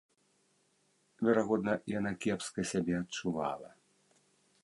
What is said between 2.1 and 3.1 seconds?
кепска сябе